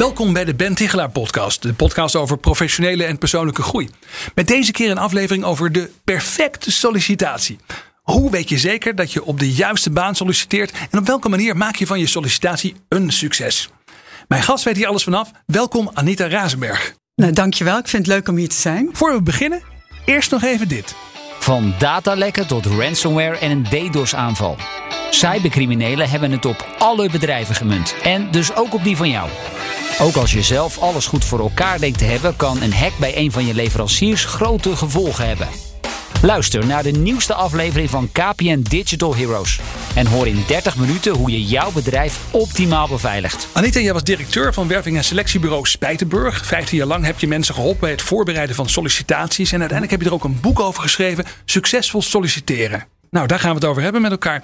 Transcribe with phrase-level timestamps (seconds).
[0.00, 3.88] Welkom bij de Ben Tichelaar podcast, de podcast over professionele en persoonlijke groei.
[4.34, 7.58] Met deze keer een aflevering over de perfecte sollicitatie.
[8.02, 11.56] Hoe weet je zeker dat je op de juiste baan solliciteert en op welke manier
[11.56, 13.68] maak je van je sollicitatie een succes?
[14.28, 15.30] Mijn gast weet hier alles vanaf.
[15.46, 16.94] Welkom Anita Razenberg.
[17.14, 17.78] Nou, dankjewel.
[17.78, 18.88] Ik vind het leuk om hier te zijn.
[18.92, 19.62] Voor we beginnen,
[20.04, 20.94] eerst nog even dit.
[21.38, 24.56] Van datalekken tot ransomware en een DDoS-aanval.
[25.10, 27.94] Cybercriminelen hebben het op alle bedrijven gemunt.
[28.02, 29.28] En dus ook op die van jou.
[30.00, 33.16] Ook als je zelf alles goed voor elkaar denkt te hebben, kan een hack bij
[33.16, 35.48] een van je leveranciers grote gevolgen hebben.
[36.22, 39.60] Luister naar de nieuwste aflevering van KPN Digital Heroes.
[39.94, 43.48] En hoor in 30 minuten hoe je jouw bedrijf optimaal beveiligt.
[43.52, 46.46] Anita, jij was directeur van werving- en selectiebureau Spijtenburg.
[46.46, 49.52] 15 jaar lang heb je mensen geholpen bij het voorbereiden van sollicitaties.
[49.52, 52.86] En uiteindelijk heb je er ook een boek over geschreven: Succesvol solliciteren.
[53.10, 54.36] Nou, daar gaan we het over hebben met elkaar.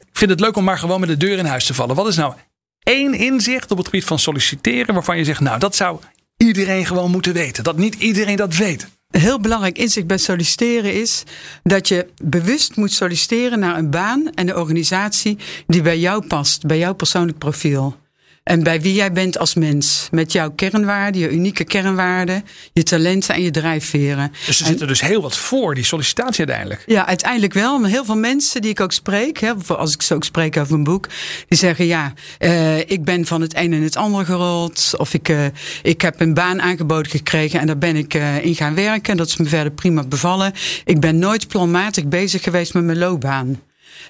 [0.00, 1.96] Ik vind het leuk om maar gewoon met de deur in huis te vallen.
[1.96, 2.34] Wat is nou
[2.82, 6.00] één inzicht op het gebied van solliciteren waarvan je zegt, nou, dat zou
[6.36, 7.64] iedereen gewoon moeten weten.
[7.64, 8.86] Dat niet iedereen dat weet.
[9.10, 11.22] Een heel belangrijk inzicht bij solliciteren is
[11.62, 16.66] dat je bewust moet solliciteren naar een baan en een organisatie die bij jou past,
[16.66, 17.96] bij jouw persoonlijk profiel.
[18.42, 20.08] En bij wie jij bent als mens.
[20.10, 24.32] Met jouw kernwaarden, je unieke kernwaarden, je talenten en je drijfveren.
[24.46, 26.82] Dus er En- zit er dus heel wat voor, die sollicitatie uiteindelijk.
[26.86, 27.78] Ja, uiteindelijk wel.
[27.78, 30.74] Maar heel veel mensen die ik ook spreek, hè, als ik zo ook spreek over
[30.74, 31.08] een boek,
[31.48, 34.90] die zeggen ja, eh, ik ben van het een en het ander gerold.
[34.96, 35.44] Of ik, eh,
[35.82, 39.10] ik heb een baan aangeboden gekregen en daar ben ik eh, in gaan werken.
[39.12, 40.52] En dat is me verder prima bevallen.
[40.84, 43.60] Ik ben nooit planmatig bezig geweest met mijn loopbaan.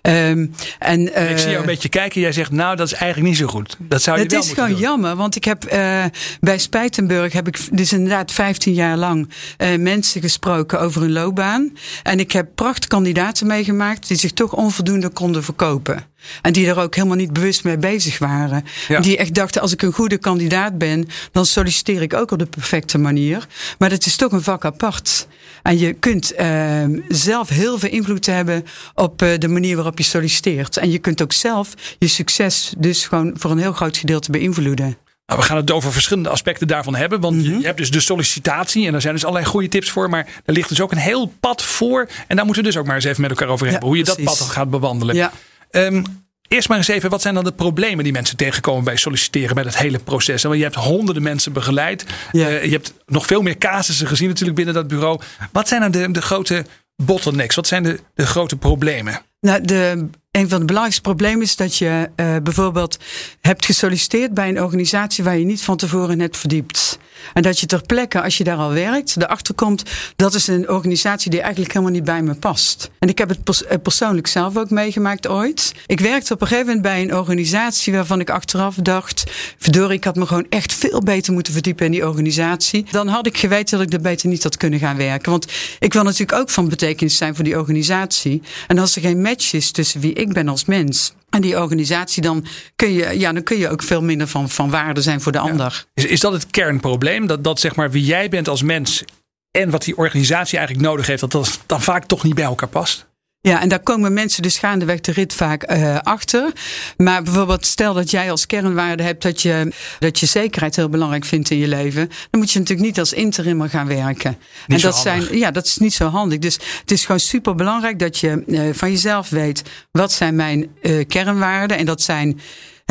[0.02, 0.46] Ehm,
[0.78, 2.20] en, ik zie jou eh, een beetje kijken.
[2.20, 3.76] Jij zegt, nou, dat is eigenlijk niet zo goed.
[3.78, 4.88] Dat zou je het wel is moeten gewoon doen.
[4.88, 6.04] jammer, want ik heb eh,
[6.40, 11.76] bij Spijtenburg heb ik dus inderdaad 15 jaar lang eh, mensen gesproken over hun loopbaan.
[12.02, 16.11] En ik heb prachtkandidaten meegemaakt die zich toch onvoldoende konden verkopen.
[16.42, 18.64] En die er ook helemaal niet bewust mee bezig waren.
[18.88, 19.00] Ja.
[19.00, 22.46] Die echt dachten, als ik een goede kandidaat ben, dan solliciteer ik ook op de
[22.46, 23.46] perfecte manier.
[23.78, 25.26] Maar dat is toch een vak apart.
[25.62, 30.04] En je kunt eh, zelf heel veel invloed hebben op eh, de manier waarop je
[30.04, 30.76] solliciteert.
[30.76, 34.96] En je kunt ook zelf je succes dus gewoon voor een heel groot gedeelte beïnvloeden.
[35.26, 37.20] Nou, we gaan het over verschillende aspecten daarvan hebben.
[37.20, 37.50] Want Mhm.
[37.52, 38.86] je- je hebt dus de sollicitatie.
[38.86, 40.10] En daar zijn dus allerlei goede tips voor.
[40.10, 42.08] Maar er ligt dus ook een heel pad voor.
[42.28, 43.88] En daar moeten we dus ook maar eens even met elkaar over Ja, hebben.
[43.88, 45.14] Hoe je dat pad gaat bewandelen.
[45.14, 45.32] Ja.
[45.72, 46.02] Ehm,
[46.48, 49.64] eerst maar eens even, wat zijn dan de problemen die mensen tegenkomen bij solliciteren, bij
[49.64, 50.42] dat hele proces?
[50.42, 52.06] Want je hebt honderden mensen begeleid.
[52.32, 52.48] Ja.
[52.48, 55.20] Eh, je hebt nog veel meer casussen gezien natuurlijk binnen dat bureau.
[55.52, 56.64] Wat zijn nou de, de grote
[56.96, 57.54] bottlenecks?
[57.54, 59.20] Wat zijn de, de grote problemen?
[59.40, 62.98] Nou, de, een van de belangrijkste problemen is dat je eh, bijvoorbeeld
[63.40, 66.98] hebt gesolliciteerd bij een organisatie waar je niet van tevoren in hebt verdiept.
[67.34, 69.82] En dat je ter plekke, als je daar al werkt, erachter komt
[70.16, 72.90] dat is een organisatie die eigenlijk helemaal niet bij me past.
[72.98, 75.74] En ik heb het eh, persoonlijk zelf ook meegemaakt ooit.
[75.86, 80.04] Ik werkte op een gegeven moment bij een organisatie waarvan ik achteraf dacht, verdorie, ik
[80.04, 82.86] had me gewoon echt veel beter moeten verdiepen in die organisatie.
[82.90, 85.30] Dan had ik geweten dat ik er beter niet had kunnen gaan werken.
[85.30, 85.46] Want
[85.78, 88.42] ik wil natuurlijk ook van betekenis zijn voor die organisatie.
[88.66, 92.22] En als er geen match is tussen wie ik ben als mens en die organisatie,
[92.22, 92.46] dan
[92.76, 95.38] kun je, ja, dan kun je ook veel minder van, van waarde zijn voor de
[95.38, 95.84] ander.
[95.94, 97.26] Is, is dat het kernprobleem?
[97.26, 99.04] Dat, dat zeg maar wie jij bent als mens
[99.50, 102.68] en wat die organisatie eigenlijk nodig heeft, dat dat dan vaak toch niet bij elkaar
[102.68, 103.06] past?
[103.42, 106.52] Ja, en daar komen mensen dus gaandeweg de rit vaak eh, achter.
[106.96, 111.24] Maar bijvoorbeeld, stel dat jij als kernwaarde hebt dat je, dat je zekerheid heel belangrijk
[111.24, 112.08] vindt in je leven.
[112.30, 114.38] Dan moet je natuurlijk niet als interimmer gaan werken.
[114.66, 116.38] en zo dat zijn, ja, dat is niet zo handig.
[116.38, 120.70] Dus het is gewoon super belangrijk dat je eh, van jezelf weet wat zijn mijn
[120.82, 121.76] eh, kernwaarden.
[121.76, 122.40] En dat zijn.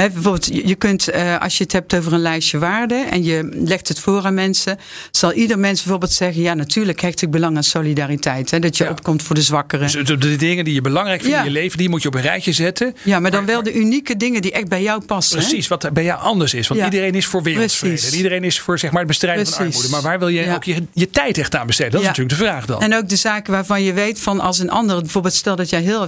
[0.10, 3.88] Bijvoorbeeld, je kunt, eh, als je het hebt over een lijstje waarden en je legt
[3.88, 4.78] het voor aan mensen,
[5.12, 8.52] zal ieder mens bijvoorbeeld zeggen: Ja, natuurlijk hecht ik belang aan solidariteit.
[8.52, 8.90] Hè, dat je Ja.
[8.90, 9.92] opkomt voor de zwakkeren.
[9.92, 11.42] Dus de, de dingen die je belangrijk vindt Ja.
[11.44, 12.96] in je leven, die moet je op een rijtje zetten.
[13.04, 15.38] Ja, maar dan wel de unieke dingen die echt bij jou passen.
[15.40, 15.44] hè?
[15.46, 16.68] Precies, wat bij jou anders is.
[16.68, 16.86] Want Ja.
[16.86, 18.08] iedereen is voor wereldvrede.
[18.08, 19.90] En iedereen is voor zeg maar, het bestrijden van armoede.
[19.90, 21.92] Maar waar wil je ook je, je tijd echt aan besteden?
[21.92, 22.82] Dat is natuurlijk de vraag dan.
[22.82, 25.82] En ook de zaken waarvan je weet van als een ander, bijvoorbeeld stel dat jij
[25.82, 26.08] heel,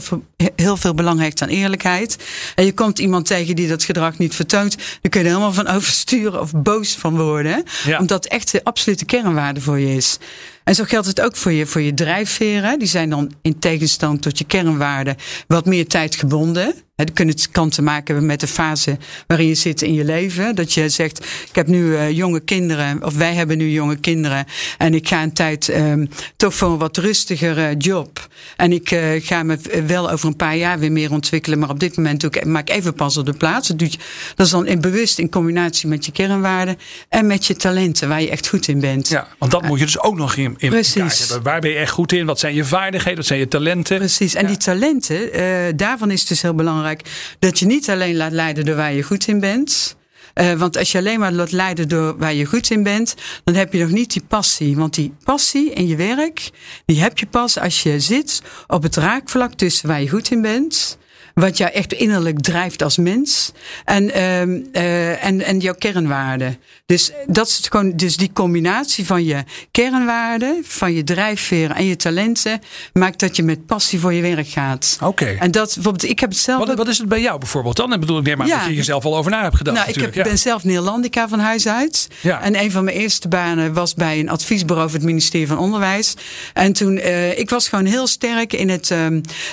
[0.55, 2.17] heel veel belang hecht aan eerlijkheid.
[2.55, 4.77] En je komt iemand tegen die dat gedrag niet vertoont.
[5.01, 7.51] Dan kun je er helemaal van oversturen of boos van worden.
[7.51, 7.89] hè?
[7.89, 7.99] Ja.
[7.99, 10.17] Omdat echt de absolute kernwaarde voor je is.
[10.63, 12.79] En zo geldt het ook voor je, voor je drijfveren.
[12.79, 15.15] Die zijn dan in tegenstand tot je kernwaarden
[15.47, 16.73] wat meer tijdgebonden.
[16.95, 20.55] Het kan te maken hebben met de fase waarin je zit in je leven.
[20.55, 24.45] Dat je zegt, ik heb nu uh, jonge kinderen, of wij hebben nu jonge kinderen.
[24.77, 28.27] En ik ga een tijd um, toch voor een wat rustigere job.
[28.57, 29.57] En ik uh, ga me
[29.87, 31.59] wel over een paar jaar weer meer ontwikkelen.
[31.59, 33.67] Maar op dit moment doe ik, maak ik even pas op de plaats.
[33.67, 36.77] Dat is dan in bewust in combinatie met je kernwaarden.
[37.09, 39.07] En met je talenten, waar je echt goed in bent.
[39.07, 41.19] Ja, want dat moet je dus ook nog in, in Precies.
[41.19, 41.43] hebben.
[41.43, 42.25] Waar ben je echt goed in?
[42.25, 43.17] Wat zijn je vaardigheden?
[43.17, 43.97] Wat zijn je talenten?
[43.97, 44.33] Precies.
[44.33, 44.47] En ja.
[44.47, 47.01] die talenten, uh, daarvan is het dus heel belangrijk
[47.39, 49.95] dat je niet alleen laat leiden door waar je goed in bent.
[50.33, 53.55] Uh, want als je alleen maar laat leiden door waar je goed in bent, dan
[53.55, 54.75] heb je nog niet die passie.
[54.75, 56.49] Want die passie in je werk,
[56.85, 60.41] die heb je pas als je zit op het raakvlak tussen waar je goed in
[60.41, 60.97] bent
[61.33, 63.51] wat jou echt innerlijk drijft als mens.
[63.85, 66.57] En, uh, en, en jouw kernwaarden.
[66.85, 71.95] Dus, dat is gewoon, dus die combinatie van je kernwaarden, van je drijfveren en je
[71.95, 72.61] talenten,
[72.93, 74.97] maakt dat je met passie voor je werk gaat.
[75.01, 75.25] Oké.
[75.25, 76.67] En dat, bijvoorbeeld, ik heb het zelf.
[76.67, 77.93] Wat, wat is het bij jou bijvoorbeeld dan?
[77.93, 79.77] En bedoel ik meer maar ja, dat je jezelf al over na hebt gedacht.
[79.77, 82.07] Nou, ik heb, ben zelf Neerlandica van huis uit.
[82.21, 82.41] Ja.
[82.41, 86.13] En een van mijn eerste banen was bij een adviesbureau voor het ministerie van Onderwijs.
[86.53, 89.07] En toen, uh, ik was gewoon heel sterk in het, uh,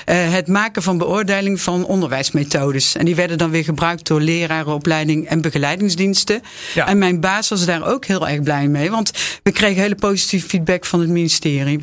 [0.05, 2.95] het maken van beoordeling van onderwijsmethodes.
[2.95, 6.41] En die werden dan weer gebruikt door lerarenopleiding en begeleidingsdiensten.
[6.73, 6.87] Ja.
[6.87, 9.11] En mijn baas was daar ook heel erg blij mee, want
[9.43, 11.79] we kregen hele positieve feedback van het ministerie.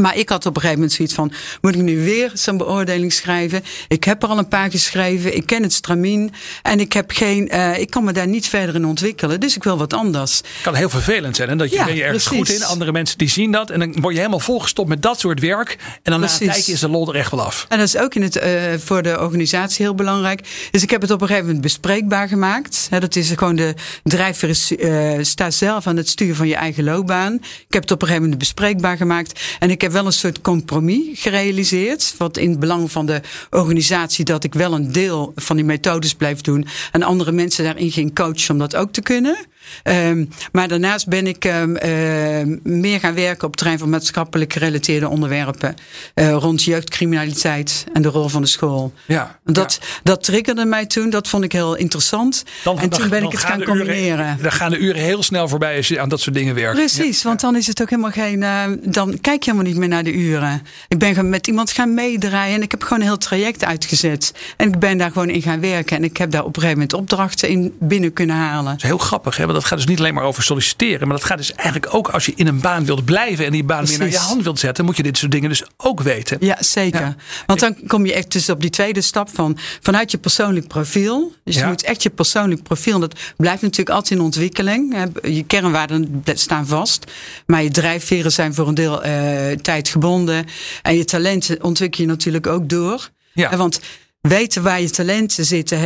[0.00, 3.12] Maar ik had op een gegeven moment zoiets van: moet ik nu weer zo'n beoordeling
[3.12, 3.64] schrijven?
[3.88, 6.32] Ik heb er al een paar geschreven, ik ken het stramien
[6.62, 9.64] en ik heb geen, uh, ik kan me daar niet verder in ontwikkelen, dus ik
[9.64, 10.36] wil wat anders.
[10.36, 12.48] Het kan heel vervelend zijn, en dat je, ja, ben je ergens precies.
[12.48, 15.20] goed in, andere mensen die zien dat en dan word je helemaal volgestopt met dat
[15.20, 17.66] soort werk en dan na een tijdje is de lol er echt wel af.
[17.68, 18.42] En dat is ook in het, uh,
[18.78, 20.68] voor de organisatie heel belangrijk.
[20.70, 22.86] Dus ik heb het op een gegeven moment bespreekbaar gemaakt.
[22.90, 26.54] He, dat is gewoon de drijver is, uh, staat zelf aan het stuur van je
[26.54, 27.34] eigen loopbaan.
[27.34, 30.40] Ik heb het op een gegeven moment bespreekbaar gemaakt en ik heb wel een soort
[30.40, 32.14] compromis gerealiseerd.
[32.18, 36.14] Wat in het belang van de organisatie dat ik wel een deel van die methodes
[36.14, 36.66] blijf doen.
[36.92, 39.36] En andere mensen daarin ging coachen om dat ook te kunnen.
[39.84, 44.52] Um, maar daarnaast ben ik um, uh, meer gaan werken op het terrein van maatschappelijk
[44.52, 45.74] gerelateerde onderwerpen.
[46.14, 48.92] Uh, rond jeugdcriminaliteit en de rol van de school.
[49.06, 49.86] Ja, dat, ja.
[50.02, 51.10] dat triggerde mij toen.
[51.10, 52.44] Dat vond ik heel interessant.
[52.64, 54.26] Dan, en toen ben ik het gaan combineren.
[54.26, 56.76] Uren, dan gaan de uren heel snel voorbij als je aan dat soort dingen werkt.
[56.76, 57.28] Precies, ja.
[57.28, 58.40] want dan is het ook helemaal geen.
[58.40, 60.62] Uh, dan kijk je helemaal niet meer naar de uren.
[60.88, 64.32] Ik ben met iemand gaan meedraaien en ik heb gewoon een heel traject uitgezet.
[64.56, 65.96] En ik ben daar gewoon in gaan werken.
[65.96, 68.72] En ik heb daar op een gegeven moment opdrachten in binnen kunnen halen.
[68.72, 69.46] Dat is heel grappig, hè?
[69.56, 71.08] Dat gaat dus niet alleen maar over solliciteren.
[71.08, 73.64] Maar dat gaat dus eigenlijk ook als je in een baan wilt blijven en die
[73.64, 73.98] baan Precies.
[73.98, 76.36] meer naar je hand wilt zetten, moet je dit soort dingen dus ook weten.
[76.40, 77.00] Ja, zeker.
[77.00, 77.16] Ja.
[77.46, 81.32] Want dan kom je echt dus op die tweede stap van vanuit je persoonlijk profiel.
[81.44, 81.60] Dus ja.
[81.60, 82.98] je moet echt je persoonlijk profiel.
[82.98, 85.10] Dat blijft natuurlijk altijd in ontwikkeling.
[85.22, 87.12] Je kernwaarden staan vast.
[87.46, 90.46] Maar je drijfveren zijn voor een deel uh, tijdgebonden.
[90.82, 93.10] En je talenten ontwikkel je natuurlijk ook door.
[93.32, 93.56] Ja.
[93.56, 93.80] Want
[94.28, 95.78] weten waar je talenten zitten,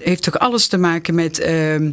[0.00, 1.40] heeft, toch alles te maken met.
[1.40, 1.90] Uh,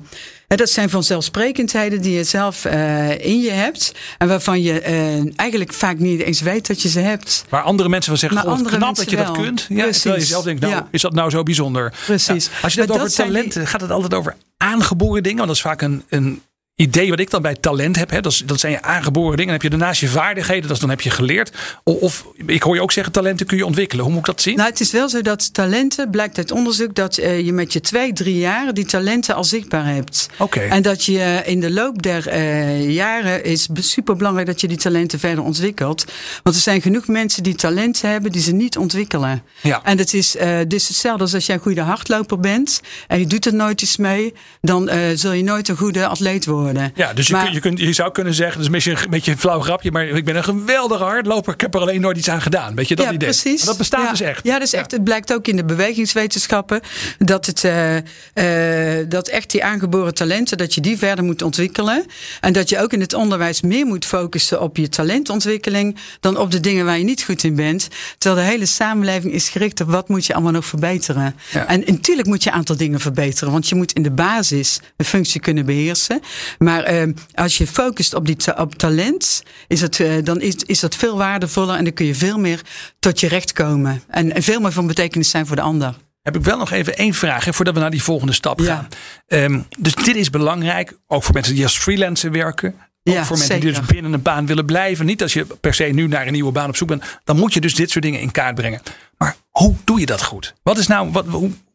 [0.48, 3.94] dat zijn vanzelfsprekendheden die je zelf uh, in je hebt.
[4.18, 7.46] En waarvan je uh, eigenlijk vaak niet eens weet dat je ze hebt.
[7.50, 9.26] Waar andere mensen van zeggen: God, knap dat je wel.
[9.26, 9.66] dat kunt.
[9.70, 10.88] Ja, terwijl je zelf denkt: Nou, ja.
[10.92, 11.94] is dat nou zo bijzonder?
[12.06, 12.46] Precies.
[12.46, 12.52] Ja.
[12.62, 13.70] Als je het over talenten, die...
[13.70, 15.38] gaat het altijd over aangeboren dingen.
[15.38, 16.42] Want dat is vaak een, een
[16.76, 18.10] idee wat ik dan bij talent heb.
[18.10, 19.46] Hè, dat, dat zijn je aangeboren dingen.
[19.46, 20.70] Dan heb je daarnaast je vaardigheden.
[20.70, 21.52] Dat dan heb je geleerd.
[21.84, 24.04] Of, of, ik hoor je ook zeggen, talenten kun je ontwikkelen.
[24.04, 24.56] Hoe moet ik dat zien?
[24.56, 27.82] Nou, het is wel zo dat talenten, blijkt uit onderzoek, dat uh, je met je
[27.82, 30.30] twee, drie jaar die talenten al zichtbaar hebt.
[30.38, 30.60] Oké.
[30.60, 34.78] En dat je in de loop der uh, jaren is super belangrijk dat je die
[34.78, 36.06] talenten verder ontwikkelt.
[36.44, 39.44] Want er zijn genoeg mensen die talenten hebben die ze niet ontwikkelen.
[39.62, 39.84] Ja.
[39.84, 43.28] En het is uh, dus hetzelfde als als jij een goede hardloper bent en je
[43.28, 46.65] doet er nooit iets mee, dan zul je nooit een goede atleet worden.
[46.96, 49.60] Ja, dus je, je, kunt, je zou kunnen zeggen, dus misschien een beetje een flauw
[49.60, 51.54] grapje, maar ik ben een geweldige hardloper.
[51.54, 52.76] Ik heb er alleen nooit iets aan gedaan.
[52.76, 53.30] Weet je dat ja, idee?
[53.30, 53.58] Precies.
[53.58, 54.10] Maar dat bestaat ja.
[54.10, 54.44] dus echt.
[54.44, 54.92] Ja, dus echt.
[54.92, 56.82] Het blijkt ook in de bewegingswetenschappen
[57.18, 62.06] dat het uh, uh, dat echt die aangeboren talenten, dat je die verder moet ontwikkelen.
[62.42, 66.52] En dat je ook in het onderwijs meer moet focussen op je talentontwikkeling dan op
[66.52, 67.88] de dingen waar je niet goed in bent.
[68.18, 71.36] Terwijl de hele samenleving is gericht op wat moet je allemaal nog verbeteren.
[71.52, 71.68] Ja.
[71.68, 75.06] En natuurlijk moet je een aantal dingen verbeteren, want je moet in de basis een
[75.06, 76.22] functie kunnen beheersen.
[76.58, 80.56] Maar uh, als je focust op, die ta op talent, is het, uh, dan is,
[80.56, 82.62] is dat veel waardevoller en dan kun je veel meer
[83.00, 84.04] tot je recht komen.
[84.08, 85.96] En, en veel meer van betekenis zijn voor de ander.
[86.22, 88.88] Heb ik wel nog even één vraag hè, voordat we naar die volgende stap gaan.
[89.28, 92.76] Um, dus dit is belangrijk, ook voor mensen die als freelancer werken.
[93.04, 93.72] Ook ja, voor mensen zeker.
[93.72, 95.06] die dus binnen een baan willen blijven.
[95.06, 97.04] Niet als je per se nu naar een nieuwe baan op zoek bent.
[97.24, 98.82] Dan moet je dus dit soort dingen in kaart brengen.
[99.18, 100.54] Maar hoe doe je dat goed?
[100.64, 101.26] Wat is nou, wat,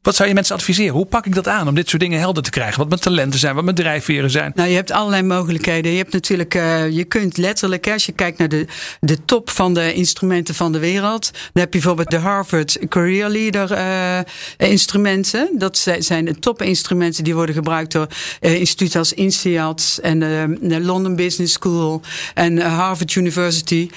[0.02, 0.94] wat zou je mensen adviseren?
[0.94, 2.78] Hoe pak ik dat aan om dit soort dingen helder te krijgen?
[2.78, 4.52] Wat mijn talenten zijn, wat mijn drijfveren zijn?
[4.54, 5.90] Nou, je hebt allerlei mogelijkheden.
[5.92, 8.66] Je hebt natuurlijk, uh, je kunt letterlijk, als je kijkt naar de,
[9.00, 13.28] de top van de instrumenten van de wereld, dan heb je bijvoorbeeld de Harvard Career
[13.28, 14.18] Leader uh,
[14.70, 15.50] instrumenten.
[15.58, 18.06] Dat zijn de topinstrumenten die worden gebruikt door
[18.40, 20.18] uh, instituten als INSEAD en
[20.60, 22.00] de London Business School
[22.34, 23.90] en Harvard University.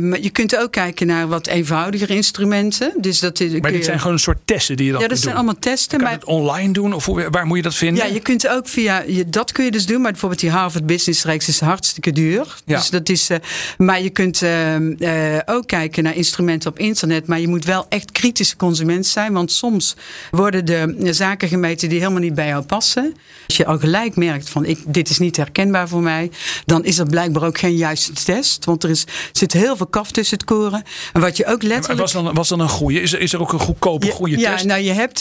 [0.00, 2.73] maar je kunt ook kijken naar wat eenvoudiger instrumenten.
[2.96, 5.34] Dus dat, maar dit zijn gewoon een soort testen die je dan ja, dat zijn
[5.34, 5.98] allemaal testen.
[5.98, 8.06] Kan maar het online doen of waar moet je dat vinden?
[8.06, 11.24] Ja, je kunt ook via dat kun je dus doen, maar bijvoorbeeld die Harvard Business
[11.24, 12.56] Reeks is hartstikke duur.
[12.64, 12.76] Ja.
[12.76, 13.36] Dus dat is, uh,
[13.78, 17.86] maar je kunt uh, uh, ook kijken naar instrumenten op internet, maar je moet wel
[17.88, 19.96] echt kritische consument zijn, want soms
[20.30, 23.14] worden de zaken gemeten die helemaal niet bij jou passen.
[23.46, 26.30] Als je al gelijk merkt van ik, dit is niet herkenbaar voor mij,
[26.66, 30.10] dan is er blijkbaar ook geen juiste test, want er is, zit heel veel kaf
[30.10, 30.82] tussen het koren.
[31.12, 32.00] En wat je ook letterlijk.
[32.00, 33.00] was dan, was dan een goede?
[33.00, 34.62] Is er, is er ook een goedkope, goede ja, test?
[34.62, 35.18] Ja, nou je hebt,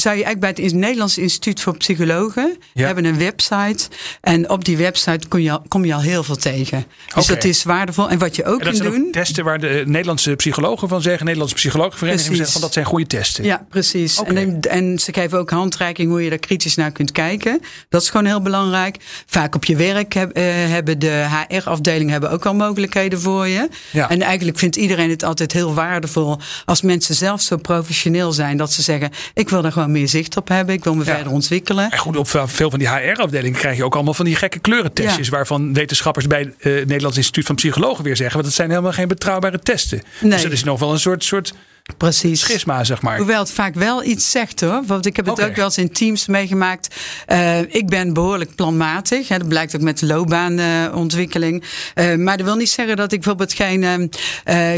[0.00, 2.86] zou je eigenlijk bij het Nederlands Instituut voor Psychologen ja.
[2.86, 3.88] hebben een website.
[4.20, 6.84] En op die website kom je al, kom je al heel veel tegen.
[7.14, 7.34] Dus okay.
[7.34, 8.10] dat is waardevol.
[8.10, 9.06] En wat je ook kunt doen.
[9.06, 13.06] Ook testen waar de Nederlandse psychologen van zeggen, Nederlandse psychologenvereniging zeggen van dat zijn goede
[13.06, 13.44] testen.
[13.44, 14.18] Ja, precies.
[14.18, 14.36] Okay.
[14.36, 17.60] En, en ze geven ook handreiking hoe je daar kritisch naar kunt kijken.
[17.88, 18.96] Dat is gewoon heel belangrijk.
[19.26, 23.68] Vaak op je werk heb, uh, hebben de HR-afdelingen hebben ook al mogelijkheden voor je.
[23.90, 24.10] Ja.
[24.10, 28.72] En eigenlijk vindt iedereen het altijd heel waardevol als mensen zelf zo professioneel zijn dat
[28.72, 30.74] ze zeggen: ik wil daar gewoon meer zicht op hebben.
[30.74, 31.14] Ik wil me ja.
[31.14, 31.90] verder ontwikkelen.
[31.90, 35.26] En goed, op veel van die HR-afdelingen krijg je ook allemaal van die gekke kleurentestjes.
[35.26, 35.32] Ja.
[35.32, 38.34] Waarvan wetenschappers bij het uh, Nederlands Instituut van Psychologen weer zeggen.
[38.34, 40.02] Want dat zijn helemaal geen betrouwbare testen.
[40.20, 40.30] Nee.
[40.30, 41.54] Dus dat is nog wel een soort, soort
[41.96, 42.40] Precies.
[42.40, 43.16] Schisma, zeg maar.
[43.16, 44.82] Hoewel het vaak wel iets zegt hoor.
[44.86, 45.48] Want ik heb het okay.
[45.48, 46.94] ook wel eens in teams meegemaakt.
[47.28, 49.28] Uh, ik ben behoorlijk planmatig.
[49.28, 51.64] Hè, dat blijkt ook met de loopbaanontwikkeling.
[51.94, 54.10] Uh, maar dat wil niet zeggen dat ik bijvoorbeeld geen,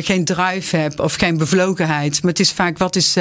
[0.05, 2.23] geen drive heb of geen bevlogenheid.
[2.23, 3.17] Maar het is vaak wat, is,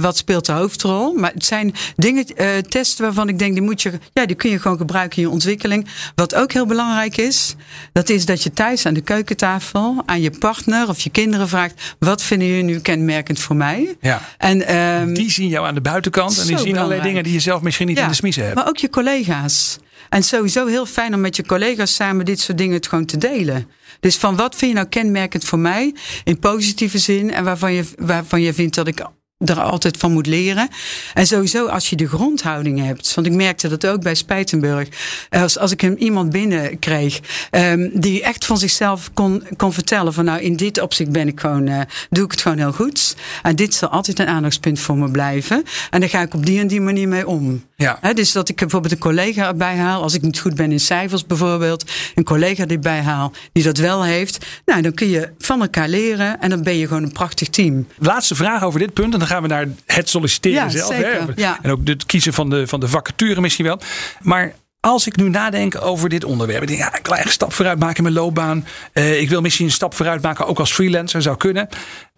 [0.00, 1.12] wat speelt de hoofdrol.
[1.12, 2.26] Maar het zijn dingen,
[2.68, 5.30] testen waarvan ik denk, die, moet je, ja, die kun je gewoon gebruiken in je
[5.30, 5.88] ontwikkeling.
[6.14, 7.54] Wat ook heel belangrijk is,
[7.92, 11.94] dat is dat je thuis aan de keukentafel aan je partner of je kinderen vraagt:
[11.98, 12.80] wat vinden jullie nu?
[13.04, 13.96] Kenmerkend voor mij.
[14.00, 14.20] Ja.
[14.38, 17.40] En, um, die zien jou aan de buitenkant en die zien allerlei dingen die je
[17.40, 18.54] zelf misschien niet ja, in de smiezen hebt.
[18.54, 19.78] Maar ook je collega's.
[20.08, 23.68] En sowieso heel fijn om met je collega's samen dit soort dingen gewoon te delen.
[24.00, 25.94] Dus van wat vind je nou kenmerkend voor mij
[26.24, 29.06] in positieve zin en waarvan je, waarvan je vindt dat ik
[29.44, 30.68] er altijd van moet leren.
[31.14, 33.14] En sowieso als je de grondhouding hebt.
[33.14, 34.88] Want ik merkte dat ook bij Spijtenburg.
[35.30, 37.20] Als, als ik hem iemand binnenkreeg.
[37.50, 40.12] Um, die echt van zichzelf kon, kon vertellen.
[40.12, 41.80] Van nou in dit opzicht ben ik gewoon, uh,
[42.10, 43.16] doe ik het gewoon heel goed.
[43.42, 45.64] En dit zal altijd een aandachtspunt voor me blijven.
[45.90, 47.62] En daar ga ik op die en die manier mee om.
[47.82, 47.98] Ja.
[48.00, 50.02] He, dus dat ik bijvoorbeeld een collega erbij haal.
[50.02, 51.90] Als ik niet goed ben in cijfers bijvoorbeeld.
[52.14, 53.32] Een collega die erbij haal.
[53.52, 54.46] Die dat wel heeft.
[54.64, 56.40] Nou dan kun je van elkaar leren.
[56.40, 57.86] En dan ben je gewoon een prachtig team.
[57.98, 59.12] Laatste vraag over dit punt.
[59.12, 60.96] En dan gaan we naar het solliciteren ja, zelf.
[61.36, 61.58] Ja.
[61.62, 63.80] En ook het kiezen van de, van de vacature misschien wel.
[64.20, 66.62] Maar als ik nu nadenk over dit onderwerp.
[66.62, 68.66] Ik denk, ja, ik wil echt een stap vooruit maken in mijn loopbaan.
[68.94, 71.68] Uh, ik wil misschien een stap vooruit maken, ook als freelancer zou kunnen.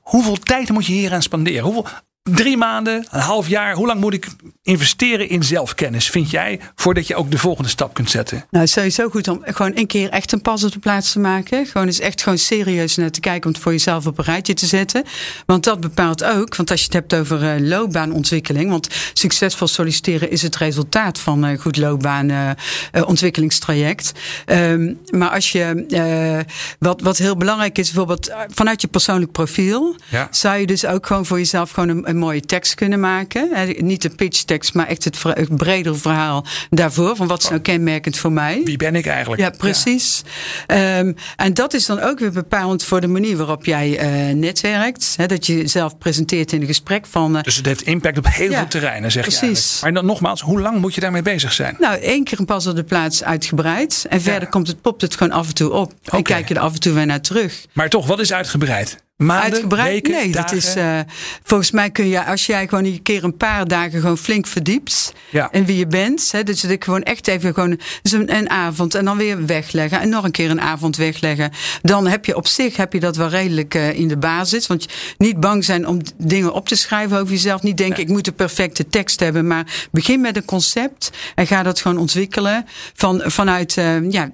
[0.01, 1.63] Hoeveel tijd moet je hier aan spenderen?
[1.63, 1.87] Hoeveel,
[2.31, 3.75] drie maanden, een half jaar.
[3.75, 4.27] Hoe lang moet ik
[4.63, 8.45] investeren in zelfkennis, vind jij, voordat je ook de volgende stap kunt zetten?
[8.51, 11.67] Nou, sowieso goed om gewoon een keer echt een pas op de plaats te maken.
[11.67, 14.55] Gewoon eens echt gewoon serieus naar te kijken om het voor jezelf op een rijtje
[14.55, 15.05] te zetten.
[15.47, 20.31] Want dat bepaalt ook, want als je het hebt over uh, loopbaanontwikkeling, want succesvol solliciteren
[20.31, 24.13] is het resultaat van een uh, goed loopbaanontwikkelingstraject.
[24.47, 26.39] Uh, um, maar als je, uh,
[26.79, 30.29] wat, wat heel belangrijk is, bijvoorbeeld vanuit je persoonlijk profiel, ja.
[30.31, 33.51] zou je dus ook gewoon voor jezelf gewoon een, een mooie tekst kunnen maken.
[33.79, 37.17] Niet de pitchtekst, maar echt het, het bredere verhaal daarvoor.
[37.17, 38.61] Van wat is nou kenmerkend voor mij?
[38.65, 39.43] Wie ben ik eigenlijk?
[39.43, 40.23] Ja, precies.
[40.67, 40.99] Ja.
[40.99, 43.89] Um, en dat is dan ook weer bepalend voor de manier waarop jij
[44.29, 45.15] uh, netwerkt.
[45.17, 47.37] Hè, dat je jezelf presenteert in een gesprek van.
[47.37, 49.41] Uh, dus het heeft impact op heel ja, veel terreinen, zeg precies.
[49.41, 49.83] je eigenlijk.
[49.83, 51.77] Maar dan nogmaals, hoe lang moet je daarmee bezig zijn?
[51.79, 54.07] Nou, één keer een pas op de plaats uitgebreid.
[54.09, 55.93] En verder komt het, popt het gewoon af en toe op.
[56.05, 56.19] Okay.
[56.19, 57.67] En kijk je er af en toe weer naar terug.
[57.73, 59.04] Maar toch, wat is uitgebreid?
[59.17, 59.93] Maanden, Uitgebreid?
[59.93, 60.51] weken, nee, dagen?
[60.51, 60.77] dat is.
[60.77, 61.01] Uh,
[61.43, 65.13] volgens mij kun je, als jij gewoon een keer een paar dagen gewoon flink verdiept.
[65.31, 65.51] Ja.
[65.51, 66.33] En wie je bent.
[66.33, 67.81] Hè, dus dat ik gewoon echt even gewoon.
[68.03, 70.01] Dus een, een, avond en dan weer wegleggen.
[70.01, 71.51] En nog een keer een avond wegleggen.
[71.83, 74.67] Dan heb je op zich heb je dat wel redelijk uh, in de basis.
[74.67, 74.87] Want
[75.19, 77.63] niet bang zijn om dingen op te schrijven over jezelf.
[77.63, 79.47] Niet denken, ik moet de perfecte tekst hebben.
[79.47, 81.11] Maar begin met een concept.
[81.35, 82.67] En ga dat gewoon ontwikkelen.
[82.95, 84.29] Van, vanuit, uh, ja,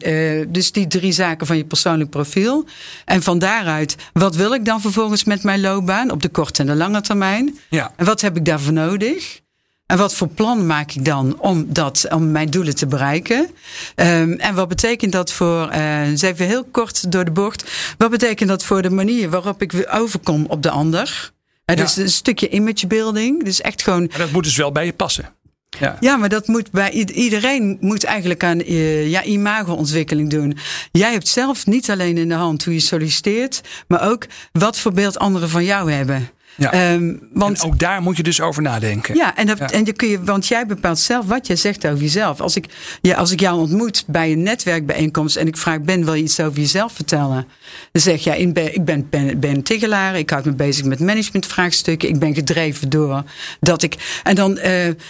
[0.49, 2.67] dus die drie zaken van je persoonlijk profiel.
[3.05, 6.67] En van daaruit, wat wil ik dan vervolgens met mijn loopbaan op de korte en
[6.67, 7.59] de lange termijn?
[7.71, 7.93] Ja.
[7.97, 9.41] En wat heb ik daarvoor nodig?
[9.87, 13.51] En wat voor plan maak ik dan om, dat, om mijn doelen te bereiken?
[13.97, 18.49] Um, en wat betekent dat voor, uh, even heel kort door de bocht, wat betekent
[18.49, 21.33] dat voor de manier waarop ik overkom op de ander?
[21.65, 23.45] Hè, dus een stukje image building.
[23.45, 24.07] Dus echt gewoon.
[24.11, 25.35] Maar dat moet dus wel bij je passen.
[25.79, 25.97] Ja.
[26.01, 30.57] Ja, maar dat moet bij iedereen moet eigenlijk aan uh, ja, imago-ontwikkeling doen.
[30.93, 34.93] Jij hebt zelf niet alleen in de hand hoe je solliciteert, maar ook wat voor
[34.93, 36.31] beeld anderen van jou hebben.
[36.57, 36.93] Ja.
[36.93, 39.15] Um, want, en ook daar moet je dus over nadenken.
[39.15, 42.03] Ja, en, dat, en je kun je, want jij bepaalt zelf wat je zegt over
[42.03, 42.41] jezelf.
[42.41, 42.67] Als ik,
[43.01, 46.41] ja, als ik jou ontmoet bij een netwerkbijeenkomst en ik vraag Ben, wil je iets
[46.41, 47.47] over jezelf vertellen?
[47.93, 51.01] Dan zeg jij, ik ben, ik ben, ben, ben Tigelaar, ik houd me bezig met
[51.01, 53.23] managementvraagstukken, ik ben gedreven door
[53.61, 54.21] dat ik.
[54.23, 54.65] En dan uh,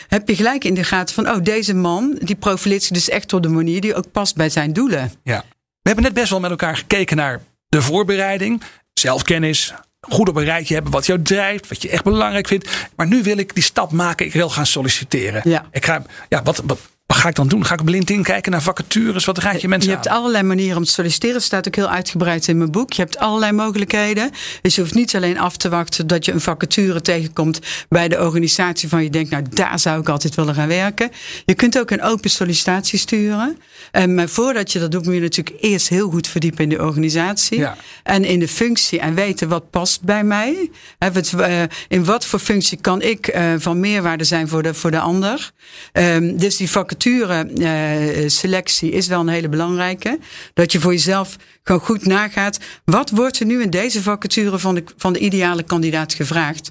[0.08, 3.32] heb je gelijk in de gaten van, oh, deze man, die profileert zich dus echt
[3.32, 5.12] op de manier die ook past bij zijn doelen.
[5.22, 5.44] Ja.
[5.82, 10.44] We hebben net best wel met elkaar gekeken naar de voorbereiding, zelfkennis, goed op een
[10.44, 12.88] rijtje hebben wat jou drijft, wat je echt belangrijk vindt.
[12.96, 15.42] Maar nu wil ik die stap maken, ik wil gaan solliciteren.
[15.44, 15.66] Ja.
[15.70, 16.78] Ik ga, ja, wat, wat,
[17.10, 17.66] wat ga ik dan doen?
[17.66, 19.24] Ga ik op LinkedIn kijken naar vacatures?
[19.24, 21.34] Wat raad je mensen Je hebt allerlei manieren om te solliciteren.
[21.34, 22.92] Dat staat ook heel uitgebreid in mijn boek.
[22.92, 24.30] Je hebt allerlei mogelijkheden.
[24.62, 28.20] Dus je hoeft niet alleen af te wachten dat je een vacature tegenkomt bij de
[28.20, 31.10] organisatie van je denkt, nou daar zou ik altijd willen gaan werken.
[31.44, 33.58] Je kunt ook een open sollicitatie sturen.
[33.90, 36.82] En, maar voordat je dat doet, moet je natuurlijk eerst heel goed verdiepen in de
[36.82, 37.58] organisatie.
[37.58, 37.76] Ja.
[38.02, 40.70] En in de functie en weten wat past bij mij.
[40.98, 45.00] Eh, in wat voor functie kan ik eh, van meerwaarde zijn voor de, voor de
[45.00, 45.50] ander.
[45.92, 50.18] Um, dus die vacature vacature selectie is wel een hele belangrijke.
[50.54, 52.58] Dat je voor jezelf gewoon goed nagaat.
[52.84, 56.70] Wat wordt er nu in deze vacature van de, van de ideale kandidaat gevraagd?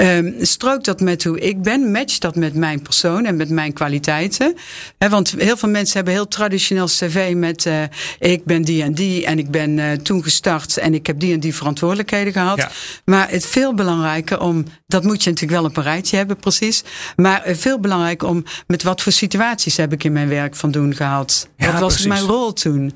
[0.00, 1.90] Um, strookt dat met hoe ik ben?
[1.90, 4.54] Matcht dat met mijn persoon en met mijn kwaliteiten?
[4.98, 7.82] He, want heel veel mensen hebben heel traditioneel cv met uh,
[8.18, 11.32] ik ben die en die en ik ben uh, toen gestart en ik heb die
[11.32, 12.56] en die verantwoordelijkheden gehad.
[12.56, 12.70] Ja.
[13.04, 16.82] Maar het veel belangrijker om, dat moet je natuurlijk wel op een rijtje hebben precies,
[17.16, 20.70] maar uh, veel belangrijker om met wat voor situaties heb ik in mijn werk van
[20.70, 21.48] doen gehad?
[21.56, 22.08] Ja, wat was precies.
[22.08, 22.92] mijn rol toen?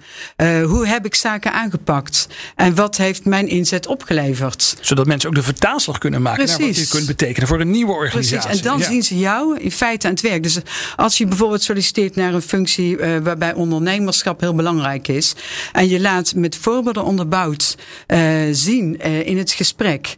[0.63, 2.27] hoe heb ik zaken aangepakt?
[2.57, 4.77] En wat heeft mijn inzet opgeleverd?
[4.81, 6.92] Zodat mensen ook de vertaalslag kunnen maken Precies.
[6.93, 8.39] Kunt betekenen voor een nieuwe organisatie.
[8.39, 8.85] Precies, en dan Ja.
[8.85, 10.43] zien ze jou in feite aan het werk.
[10.43, 10.59] Dus
[10.97, 15.35] als je bijvoorbeeld solliciteert naar een functie uh, waarbij ondernemerschap heel belangrijk is.
[15.73, 17.77] En je laat met voorbeelden onderbouwd
[18.09, 18.19] uh,
[18.53, 20.17] zien uh, in het gesprek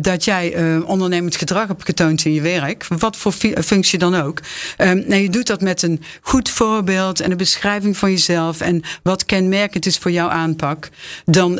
[0.00, 2.86] dat jij ondernemend gedrag hebt getoond in je werk.
[2.98, 3.32] Wat voor
[3.64, 4.40] functie dan ook.
[4.76, 8.60] En je doet dat met een goed voorbeeld en een beschrijving van jezelf.
[8.60, 10.88] En wat kenmerkend is voor jouw aanpak.
[11.24, 11.58] Dan,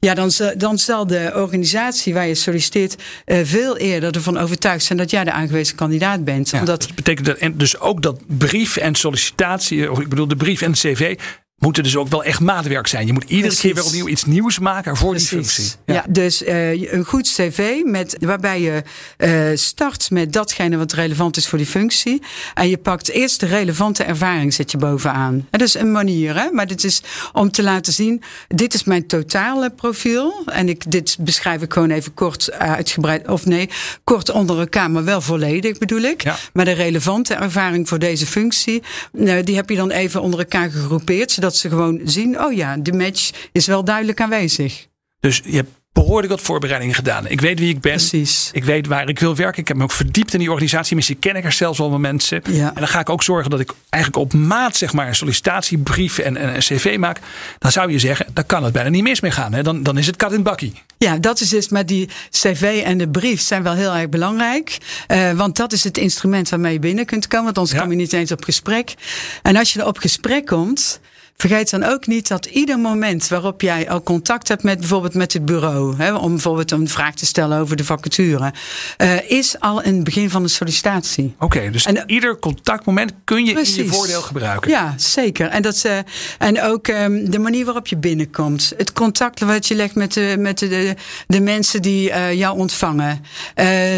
[0.00, 5.10] ja, dan, dan zal de organisatie waar je solliciteert veel eerder ervan overtuigd zijn dat
[5.10, 6.50] jij de aangewezen kandidaat bent.
[6.50, 10.28] Ja, Omdat, dat betekent dat, en dus ook dat brief en sollicitatie, of ik bedoel
[10.28, 11.18] de brief en het cv,
[11.62, 13.06] moeten dus ook wel echt maatwerk zijn.
[13.06, 13.60] Je moet iedere Precies.
[13.60, 15.72] keer weer opnieuw iets nieuws maken voor die functie.
[15.86, 16.04] Ja.
[16.08, 18.82] dus uh, een goed cv met, waarbij je
[19.18, 22.22] uh, start met datgene wat relevant is voor die functie.
[22.54, 25.34] En je pakt eerst de relevante ervaring, zet je bovenaan.
[25.34, 26.50] En dat is een manier, hè?
[26.50, 30.44] maar dit is om te laten zien, dit is mijn totale profiel.
[30.46, 33.68] En ik, dit beschrijf ik gewoon even kort uh, uitgebreid, of nee,
[34.04, 36.22] kort onder elkaar, maar wel volledig bedoel ik.
[36.22, 36.36] Ja.
[36.52, 40.70] Maar de relevante ervaring voor deze functie, nou, die heb je dan even onder elkaar
[40.70, 44.86] gegroepeerd, zodat ze gewoon zien, oh ja, de match is wel duidelijk aanwezig.
[45.20, 47.26] Dus je hebt behoorlijk wat voorbereidingen gedaan.
[47.26, 47.92] Ik weet wie ik ben.
[47.92, 48.50] Precies.
[48.52, 49.60] Ik weet waar ik wil werken.
[49.60, 50.96] Ik heb me ook verdiept in die organisatie.
[50.96, 52.42] Misschien ken ik er zelfs wel wat mensen.
[52.50, 52.68] Ja.
[52.68, 56.18] En dan ga ik ook zorgen dat ik eigenlijk op maat zeg maar, een sollicitatiebrief
[56.18, 57.18] en, en een cv maak.
[57.58, 59.52] Dan zou je zeggen, dan kan het bijna niet mis mee gaan.
[59.52, 59.62] Hè?
[59.62, 60.72] Dan, dan is het kat in het bakkie.
[60.98, 64.78] Ja, dat is dus met die cv en de brief zijn wel heel erg belangrijk.
[65.08, 67.44] Uh, want dat is het instrument waarmee je binnen kunt komen.
[67.44, 67.82] Want anders Ja.
[67.82, 68.94] kom je niet eens op gesprek.
[69.42, 71.00] En als je er op gesprek komt,
[71.42, 75.32] Vergeet dan ook niet dat ieder moment waarop jij al contact hebt met bijvoorbeeld met
[75.32, 78.52] het bureau, hè, om bijvoorbeeld een vraag te stellen over de vacature,
[78.98, 81.34] uh, is al een begin van een sollicitatie.
[81.34, 84.70] Oké, okay, dus En- ieder contactmoment kun je in je voordeel gebruiken.
[84.70, 85.48] Ja, zeker.
[85.48, 85.98] En, dat, uh,
[86.38, 88.72] en ook um, de manier waarop je binnenkomt.
[88.76, 90.94] Het contact wat je legt met de, met de,
[91.26, 93.24] de, mensen die uh, jou ontvangen.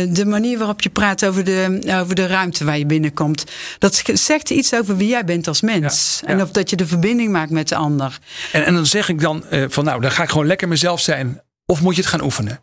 [0.08, 3.44] De manier waarop je praat over de, over de ruimte waar je binnenkomt.
[3.78, 6.18] Dat zegt iets over wie jij bent als mens.
[6.20, 8.18] Ja, En of dat je de verbinding maakt met de ander.
[8.52, 11.00] En, en dan zeg ik dan uh, van nou, dan ga ik gewoon lekker mezelf
[11.00, 11.40] zijn.
[11.66, 12.60] Of moet je het gaan oefenen?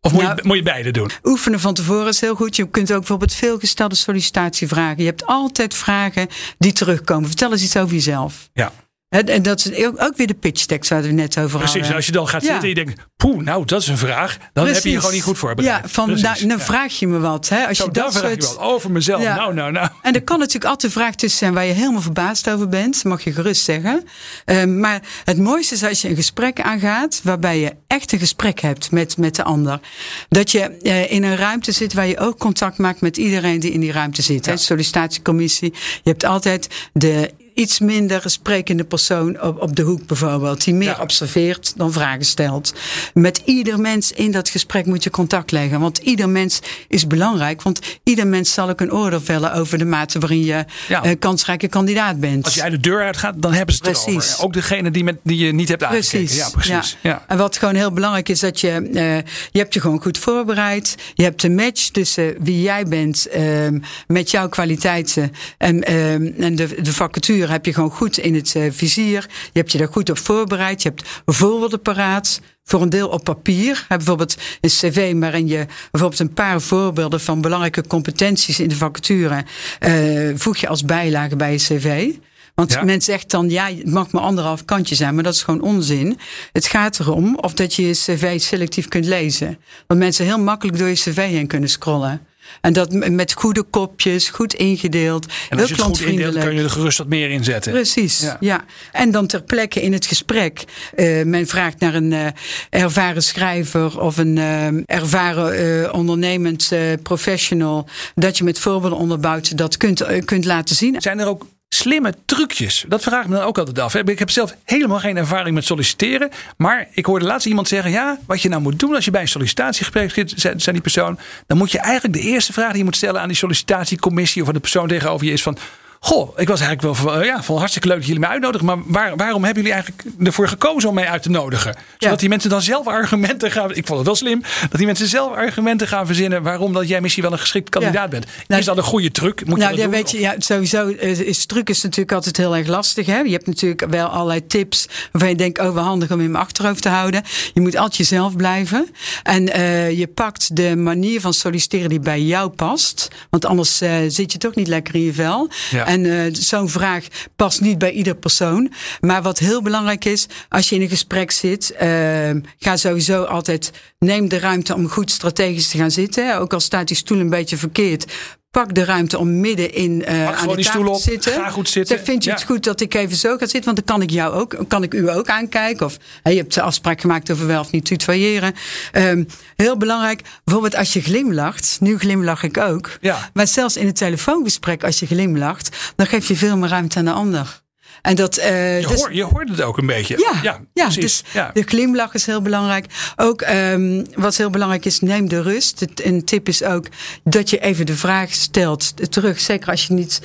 [0.00, 1.10] Of moet, Nou, je, moet je beide doen?
[1.22, 2.56] Oefenen van tevoren is heel goed.
[2.56, 4.98] Je kunt ook bijvoorbeeld veelgestelde sollicitatievragen.
[4.98, 7.28] Je hebt altijd vragen die terugkomen.
[7.28, 8.48] Vertel eens iets over jezelf.
[8.52, 8.72] Ja.
[9.12, 11.96] En dat is ook weer de pitch tekst waar we net over Precies, hadden.
[11.96, 12.46] als je dan gaat Ja.
[12.48, 14.36] zitten en je denkt, poeh, nou dat is een vraag.
[14.52, 15.82] Dan heb je je gewoon niet goed voorbereid.
[15.82, 17.48] Ja, van, nou, dan vraag je me wat.
[17.48, 17.66] Hè?
[17.66, 18.42] Als Zo, je dat vraag soort...
[18.42, 19.22] je wel over mezelf.
[19.22, 19.34] Ja.
[19.36, 19.88] Nou, nou, nou.
[20.02, 23.04] En er kan natuurlijk altijd een vraag tussen zijn waar je helemaal verbaasd over bent.
[23.04, 24.04] Mag je gerust zeggen.
[24.46, 27.20] Um, maar het mooiste is als je een gesprek aangaat.
[27.24, 29.80] waarbij je echt een gesprek hebt met, met de ander.
[30.28, 33.72] Dat je uh, in een ruimte zit waar je ook contact maakt met iedereen die
[33.72, 34.44] in die ruimte zit.
[34.44, 34.50] Ja.
[34.52, 34.56] Hè?
[34.58, 35.72] Sollicitatiecommissie.
[36.02, 40.64] Je hebt altijd de iets minder sprekende persoon op, op de hoek bijvoorbeeld.
[40.64, 40.98] Die meer Ja.
[41.00, 42.72] observeert dan vragen stelt.
[43.14, 45.80] Met ieder mens in dat gesprek moet je contact leggen.
[45.80, 47.62] Want ieder mens is belangrijk.
[47.62, 51.02] Want ieder mens zal ook een oordeel vellen over de mate waarin je Ja.
[51.02, 52.44] eh, kansrijke kandidaat bent.
[52.44, 54.26] Als je uit de deur uitgaat, dan hebben ze het Precies.
[54.28, 54.44] erover.
[54.44, 56.18] Ook degene die, met, die je niet hebt aangekeken.
[56.18, 56.36] Precies.
[56.38, 56.96] Ja, precies.
[57.02, 57.24] Ja.
[57.28, 59.16] En wat gewoon heel belangrijk is, dat je, eh,
[59.50, 60.94] je hebt je gewoon goed voorbereid.
[61.14, 66.54] Je hebt een match tussen wie jij bent ehm, met jouw kwaliteiten en, ehm, en
[66.56, 69.26] de, de vacature heb je gewoon goed in het eh, vizier.
[69.52, 70.82] Je hebt je daar goed op voorbereid.
[70.82, 72.40] Je hebt voorbeelden paraat.
[72.64, 73.84] Voor een deel op papier.
[73.88, 78.76] Hè, bijvoorbeeld een cv waarin je bijvoorbeeld een paar voorbeelden van belangrijke competenties in de
[78.76, 79.44] vacature
[79.78, 79.92] eh,
[80.34, 82.10] voeg je als bijlage bij je cv.
[82.54, 82.82] Want Ja.
[82.84, 86.18] men zegt dan, ja, het mag maar anderhalf kantje zijn, maar dat is gewoon onzin.
[86.52, 89.58] Het gaat erom of dat je je cv selectief kunt lezen.
[89.86, 92.26] Want mensen heel makkelijk door je cv heen kunnen scrollen.
[92.60, 96.54] En dat met goede kopjes, goed ingedeeld, En heel als je het goed indeelt, kun
[96.54, 97.72] je er gerust wat meer in zetten.
[97.72, 98.36] Precies, Ja.
[98.40, 98.64] ja.
[98.92, 100.64] En dan ter plekke in het gesprek.
[100.94, 102.26] eh, men vraagt naar een eh,
[102.70, 107.88] ervaren schrijver of een eh, ervaren ondernemend professional.
[108.14, 111.00] Dat je met voorbeelden onderbouwt dat kunt, kunt laten zien.
[111.00, 112.84] Zijn er ook slimme trucjes?
[112.88, 113.94] Dat vraag ik me dan ook altijd af.
[113.94, 116.30] Ik heb zelf helemaal geen ervaring met solliciteren.
[116.56, 119.20] Maar ik hoorde laatst iemand zeggen: ja, wat je nou moet doen als je bij
[119.20, 121.18] een sollicitatiegesprek zit, zei die persoon.
[121.46, 124.48] Dan moet je eigenlijk de eerste vraag die je moet stellen aan die sollicitatiecommissie of
[124.48, 125.58] aan de persoon tegenover je is van.
[126.04, 128.66] Goh, ik was eigenlijk wel van, ja, van hartstikke leuk dat jullie mij uitnodigen.
[128.66, 131.74] Maar waar, waarom hebben jullie eigenlijk ervoor gekozen om mij uit te nodigen?
[131.98, 132.16] Zodat Ja.
[132.16, 133.74] die mensen dan zelf argumenten gaan.
[133.74, 136.42] Ik vond het wel slim dat die mensen zelf argumenten gaan verzinnen.
[136.42, 138.26] waarom dat jij misschien wel een geschikt kandidaat bent.
[138.46, 139.46] Nou, is dat een goede truc?
[139.46, 139.92] Moet je nou, dat ja, doen?
[139.92, 143.06] weet je, ja, sowieso is truc is natuurlijk altijd heel erg lastig.
[143.06, 143.18] Hè?
[143.18, 146.44] Je hebt natuurlijk wel allerlei tips waarvan je denkt, oh, wel handig om in mijn
[146.44, 147.22] achterhoofd te houden.
[147.54, 148.88] Je moet altijd jezelf blijven.
[149.22, 153.08] En eh, je pakt de manier van solliciteren die bij jou past.
[153.30, 155.50] Want anders eh, zit je toch niet lekker in je vel.
[155.70, 155.90] Ja.
[155.92, 158.72] En eh, zo'n vraag past niet bij ieder persoon.
[159.00, 163.70] Maar wat heel belangrijk is, als je in een gesprek zit, eh, ga sowieso altijd,
[163.98, 166.38] neem de ruimte om goed strategisch te gaan zitten.
[166.38, 168.12] Ook al staat die stoel een beetje verkeerd.
[168.52, 171.32] Pak de ruimte om midden in eh aan de tafel stoel te op, zitten.
[171.32, 171.96] ga goed zitten.
[171.96, 172.36] Zeg, vind je Ja.
[172.36, 173.64] het goed dat ik even zo ga zitten?
[173.74, 175.86] Want dan kan ik jou ook, kan ik u ook aankijken.
[175.86, 178.54] Of hè, je hebt de afspraak gemaakt over wel of niet tutoyeren.
[178.92, 179.24] Ehm,
[179.56, 181.76] heel belangrijk, bijvoorbeeld als je glimlacht.
[181.80, 182.90] Nu glimlach ik ook.
[183.00, 183.30] Ja.
[183.32, 187.04] Maar zelfs in het telefoongesprek, als je glimlacht, dan geef je veel meer ruimte aan
[187.04, 187.61] de ander.
[188.02, 190.18] En dat, eh, Je, dus- hoort, je hoort het ook een beetje.
[190.42, 191.00] ja, ja, precies.
[191.00, 191.50] dus ja.
[191.54, 192.86] de glimlach is heel belangrijk.
[193.16, 195.86] Ook um, wat heel belangrijk is, neem de rust.
[196.02, 196.86] Een tip is ook
[197.24, 199.40] dat je even de vraag stelt terug.
[199.40, 200.20] Zeker als je niet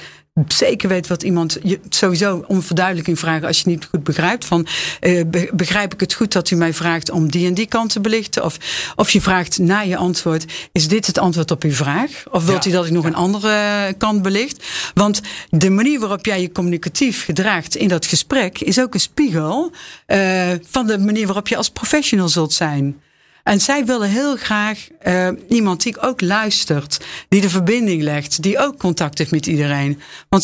[0.48, 1.58] zeker weet wat iemand.
[1.64, 4.46] Je, sowieso om verduidelijking vragen als je niet goed begrijpt.
[4.46, 4.68] Van
[5.02, 7.92] uh, be, begrijp ik het goed dat u mij vraagt om die en die kant
[7.92, 8.46] te belichten?
[8.46, 8.58] Of,
[8.96, 12.24] of je vraagt na je antwoord: is dit het antwoord op uw vraag?
[12.32, 12.70] Of wilt ja.
[12.70, 14.68] u dat ik nog een andere kant belicht?
[14.94, 19.72] Want de manier waarop jij je communicatief gedraagt in dat gesprek is ook een spiegel
[20.08, 23.02] uh, van de manier waarop je als professional zult zijn.
[23.48, 28.60] En zij willen heel graag uh, iemand die ook luistert, die de verbinding legt, die
[28.60, 30.02] ook contact heeft met iedereen.
[30.30, 30.44] Want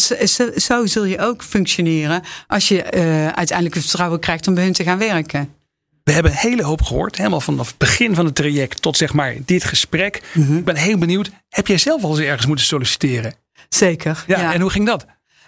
[0.55, 4.73] zo, zul je ook functioneren als je uh, uiteindelijk het vertrouwen krijgt om bij hun
[4.73, 5.53] te gaan werken.
[6.03, 9.13] We hebben een hele hoop gehoord, helemaal vanaf het begin van het traject tot zeg
[9.13, 10.21] maar dit gesprek.
[10.33, 10.57] Mm -hmm.
[10.57, 13.33] Ik ben heel benieuwd, heb jij zelf al eens ergens moeten solliciteren?
[13.69, 14.23] Zeker.
[14.27, 14.53] Ja, ja.
[14.53, 15.05] en hoe ging dat?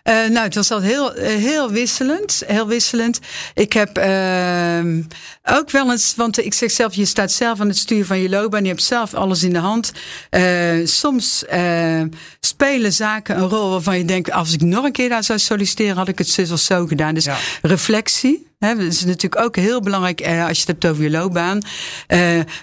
[0.09, 2.43] Uh, nou, het was altijd heel, heel wisselend.
[2.45, 3.19] Heel wisselend.
[3.53, 5.03] Ik heb uh,
[5.43, 8.29] ook wel eens, want ik zeg zelf, je staat zelf aan het stuur van je
[8.29, 8.63] loopbaan.
[8.63, 9.91] Je hebt zelf alles in de hand.
[10.31, 11.43] Uh, soms
[12.39, 15.95] spelen zaken een rol waarvan je denkt, als ik nog een keer daar zou solliciteren,
[15.95, 17.13] had ik het zus of zo gedaan.
[17.13, 17.37] Dus ja.
[17.61, 18.47] reflectie.
[18.59, 21.61] Hè, dat is natuurlijk ook heel belangrijk als je het hebt over je loopbaan.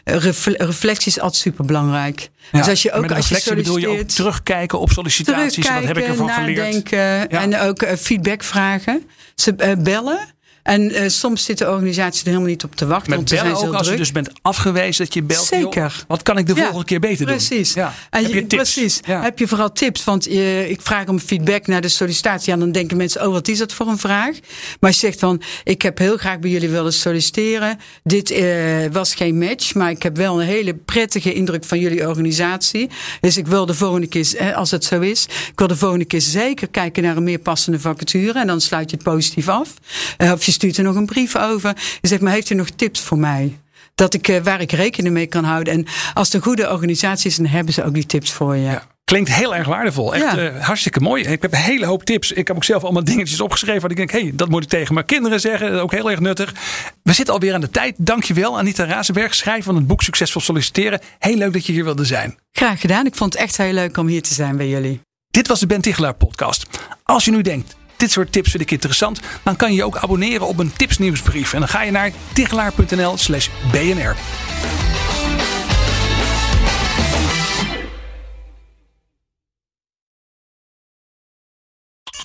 [0.05, 2.31] Refle reflectie is altijd super belangrijk.
[2.52, 5.52] Ja, dus als je ook als je solliciteert, bedoel je ook terugkijken op sollicitaties.
[5.52, 7.31] Terugkijken, wat heb ik ervan nadenken, geleerd?
[7.31, 7.40] Ja.
[7.40, 9.09] En ook uh, feedback vragen.
[9.35, 10.18] Ze uh, bellen.
[10.62, 13.09] En uh, soms zit de organisatie er helemaal niet op te wachten.
[13.09, 13.98] Met want bellen zijn ook als druk.
[13.98, 15.46] je dus bent afgewezen dat je belt.
[15.46, 15.83] Zeker.
[15.83, 17.37] Joh, wat kan ik de volgende ja, keer beter doen?
[17.37, 17.72] Precies.
[17.72, 17.94] Ja.
[18.11, 18.72] En heb je tips?
[18.72, 19.01] Precies.
[19.07, 19.22] Ja.
[19.22, 20.05] Heb je vooral tips?
[20.05, 22.53] Want je, ik vraag om feedback naar de sollicitatie.
[22.53, 24.37] En dan denken mensen, oh wat is dat voor een vraag?
[24.81, 27.79] Maar je zegt van, ik heb heel graag bij jullie willen solliciteren.
[28.03, 32.09] Dit uh, was geen match, maar ik heb wel een hele prettige indruk van jullie
[32.09, 32.90] organisatie.
[33.20, 36.20] Dus ik wil de volgende keer, als het zo is, ik wil de volgende keer
[36.20, 38.38] zeker kijken naar een meer passende vacature.
[38.38, 39.75] En dan sluit je het positief af.
[40.18, 41.73] Of je stuurt er nog een brief over.
[42.01, 43.59] Je zegt, maar heeft u nog tips voor mij?
[43.95, 45.73] Dat ik, uh, waar ik rekening mee kan houden.
[45.73, 48.62] En als het een goede organisatie is, dan hebben ze ook die tips voor je.
[48.62, 48.83] Ja.
[49.05, 50.15] Klinkt heel erg waardevol.
[50.15, 50.53] Echt ja.
[50.53, 51.23] uh, hartstikke mooi.
[51.23, 52.33] Ik heb een hele hoop tips.
[52.33, 53.81] Ik heb ook zelf allemaal dingetjes opgeschreven.
[53.81, 55.67] Waar ik denk, hé, hey, dat moet ik tegen mijn kinderen zeggen.
[55.67, 56.55] Dat is ook heel erg nuttig.
[57.03, 57.95] We zitten alweer aan de tijd.
[57.99, 61.01] Dankjewel Anita Razenberg, schrijver van het boek Succesvol Solliciteren.
[61.19, 62.38] Heel leuk dat je hier wilde zijn.
[62.53, 63.07] Graag gedaan.
[63.07, 65.01] Ik vond het echt heel leuk om hier te zijn bij jullie.
[65.31, 66.67] Dit was de Ben Tichelaar podcast.
[67.03, 69.97] Als je nu denkt, dit soort tips vind ik interessant, dan kan je je ook
[69.97, 71.53] abonneren op een tipsnieuwsbrief.
[71.53, 74.17] En dan ga je naar tichelaar.nl slash bnr.